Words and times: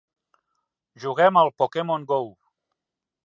Juguem 1.03 1.37
al 1.43 1.53
"Pokémon 1.63 2.09
Go". 2.13 2.19